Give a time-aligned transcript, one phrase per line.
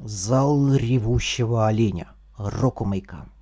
[0.00, 2.12] Зал ревущего оленя.
[2.36, 3.32] Рокумейкан.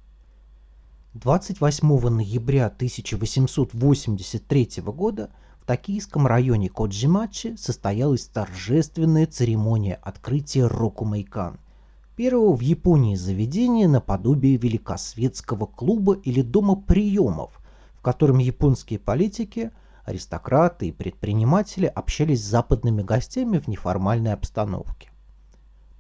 [1.13, 5.29] 28 ноября 1883 года
[5.61, 11.61] в токийском районе Коджимачи состоялась торжественная церемония открытия Рокумейкан,
[12.17, 17.61] первого в Японии заведения наподобие великосветского клуба или дома приемов,
[17.99, 19.73] в котором японские политики–
[20.07, 25.11] аристократы и предприниматели общались с западными гостями в неформальной обстановке.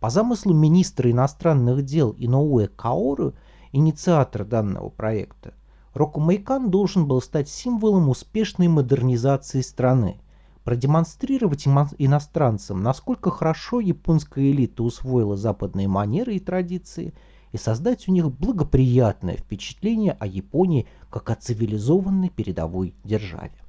[0.06, 3.34] По замыслу министра иностранных дел Иноуэ Каору,
[3.72, 5.52] инициатора данного проекта,
[5.94, 10.20] Рокумейкан должен был стать символом успешной модернизации страны,
[10.62, 17.12] продемонстрировать иностранцам, насколько хорошо японская элита усвоила западные манеры и традиции,
[17.50, 23.65] и создать у них благоприятное впечатление о Японии как о цивилизованной передовой державе.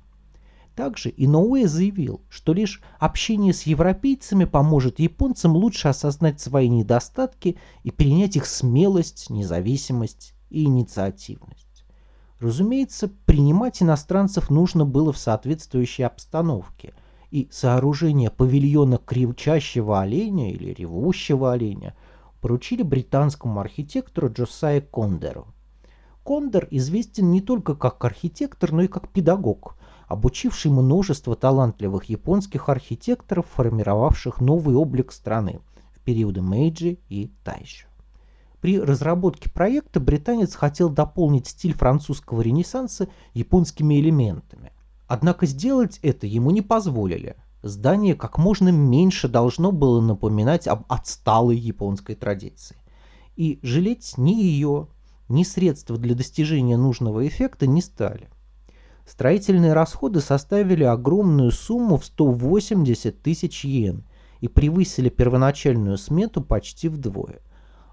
[0.77, 7.89] Также Иноуэ заявил, что лишь общение с европейцами поможет японцам лучше осознать свои недостатки и
[7.89, 11.83] принять их смелость, независимость и инициативность.
[12.39, 16.93] Разумеется, принимать иностранцев нужно было в соответствующей обстановке,
[17.31, 21.95] и сооружение павильона кричащего оленя или ревущего оленя
[22.39, 25.47] поручили британскому архитектору Джосае Кондеру.
[26.21, 29.75] Кондер известен не только как архитектор, но и как педагог–
[30.07, 35.59] обучивший множество талантливых японских архитекторов, формировавших новый облик страны
[35.93, 37.87] в периоды Мэйджи и Тайшо.
[38.61, 44.71] При разработке проекта британец хотел дополнить стиль французского ренессанса японскими элементами.
[45.07, 47.35] Однако сделать это ему не позволили.
[47.61, 52.77] Здание как можно меньше должно было напоминать об отсталой японской традиции.
[53.35, 54.87] И жалеть ни ее,
[55.29, 58.29] ни средства для достижения нужного эффекта не стали.
[59.07, 64.03] Строительные расходы составили огромную сумму в 180 тысяч йен
[64.41, 67.39] и превысили первоначальную смету почти вдвое.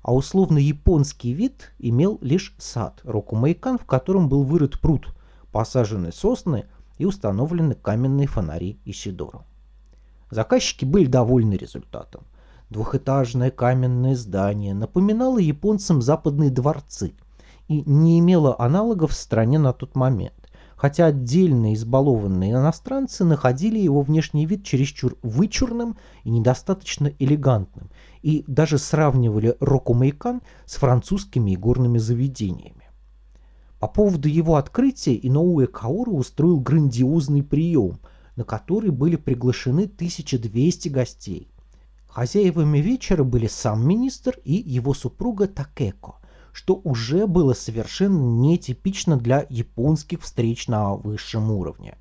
[0.02, 5.14] А условно японский вид имел лишь сад Рокумейкан, в котором был вырыт пруд,
[5.52, 6.66] посажены сосны
[6.98, 9.44] и установлены каменные фонари Исидору.
[10.30, 12.24] Заказчики были довольны результатом.
[12.70, 17.14] Двухэтажное каменное здание напоминало японцам западные дворцы
[17.68, 20.43] и не имело аналогов в стране на тот момент
[20.76, 27.90] хотя отдельно избалованные иностранцы находили его внешний вид чересчур вычурным и недостаточно элегантным,
[28.22, 32.90] и даже сравнивали Рокумейкан с французскими игорными заведениями.
[33.78, 37.98] По поводу его открытия Иноуэ Каору устроил грандиозный прием,
[38.36, 41.50] на который были приглашены 1200 гостей.
[42.08, 46.14] Хозяевами вечера были сам министр и его супруга Такеко,
[46.54, 51.98] что уже было совершенно нетипично для японских встреч на высшем уровне.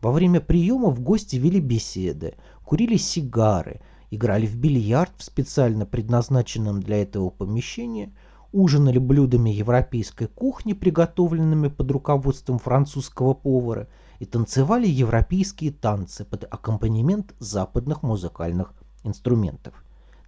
[0.00, 3.80] Во время приемов гости вели беседы, курили сигары,
[4.12, 8.14] играли в бильярд в специально предназначенном для этого помещении,
[8.52, 13.88] ужинали блюдами европейской кухни, приготовленными под руководством французского повара,
[14.20, 19.74] и танцевали европейские танцы под аккомпанемент западных музыкальных инструментов.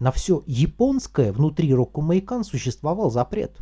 [0.01, 3.59] На все японское внутри Рокумейкан существовал запрет.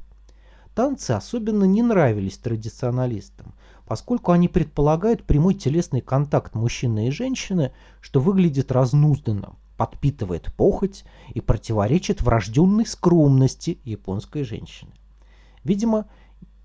[0.73, 3.55] Танцы особенно не нравились традиционалистам,
[3.87, 11.05] поскольку они предполагают прямой телесный контакт мужчины и женщины, что выглядит разнузданным, подпитывает похоть
[11.35, 14.93] и противоречит врожденной скромности японской женщины.
[15.65, 16.07] Видимо,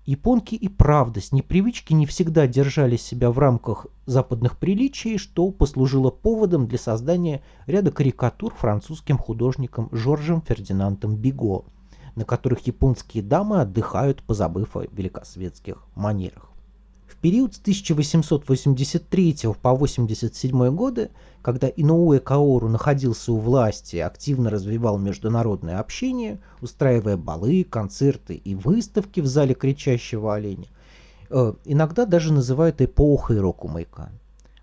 [0.06, 6.10] Японки и правда с непривычки не всегда держали себя в рамках западных приличий, что послужило
[6.10, 11.64] поводом для создания ряда карикатур французским художником Жоржем Фердинандом Биго,
[12.16, 16.53] на которых японские дамы отдыхают, позабыв о великосветских манерах.
[17.24, 21.08] Период с 1883 по 1887 годы,
[21.40, 29.20] когда Иноуэ Каору находился у власти активно развивал международное общение, устраивая балы, концерты и выставки
[29.20, 30.66] в зале кричащего оленя,
[31.30, 34.10] э, иногда даже называют эпохой Рокумейкан.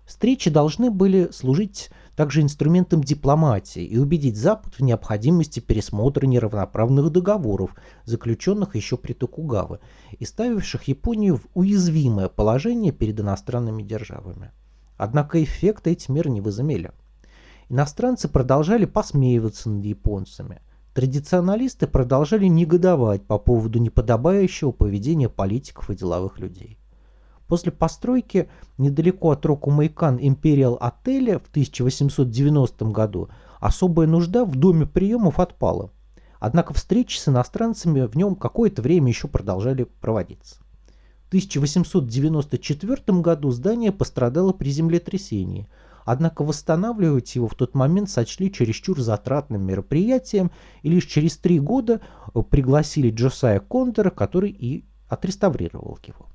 [0.06, 7.74] Встречи должны были служить также инструментом дипломатии и убедить Запад в необходимости пересмотра неравноправных договоров,
[8.04, 9.80] заключенных еще при Токугаве,
[10.18, 14.50] и ставивших Японию в уязвимое положение перед иностранными державами.
[14.96, 16.92] Однако эффекта эти меры не возымели.
[17.68, 20.60] Иностранцы продолжали посмеиваться над японцами.
[20.94, 26.78] Традиционалисты продолжали негодовать по поводу неподобающего поведения политиков и деловых людей.
[27.52, 33.28] После постройки недалеко от Рокумайкан Империал отеля в 1890 году
[33.60, 35.90] особая нужда в доме приемов отпала.
[36.40, 40.60] Однако встречи с иностранцами в нем какое-то время еще продолжали проводиться.
[41.24, 45.68] В 1894 году здание пострадало при землетрясении,
[46.06, 50.50] однако восстанавливать его в тот момент сочли чересчур затратным мероприятием
[50.80, 52.00] и лишь через три года
[52.48, 56.31] пригласили Джосая Кондора, который и отреставрировал его.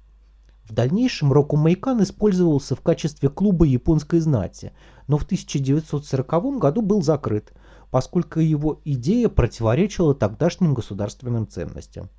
[0.68, 4.74] В дальнейшем Рокумейкан использовался в качестве клуба японской знати,
[5.08, 7.54] но в 1940 году был закрыт,
[7.90, 12.10] поскольку его идея противоречила тогдашним государственным ценностям.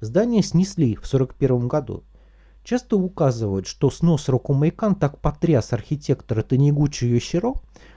[0.00, 2.02] Здание снесли в 1941 году.
[2.64, 7.54] Часто указывают, что снос Рокумейкан так потряс архитектора Танегучи Йосиро,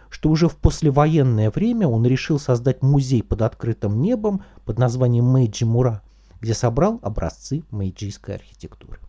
[0.10, 5.66] что уже в послевоенное время он решил создать музей под открытым небом под названием Мэйджи
[5.66, 6.04] Мура,
[6.42, 9.00] где собрал образцы мэйджийской архитектуры.